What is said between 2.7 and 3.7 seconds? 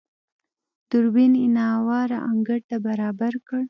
برابر کړ.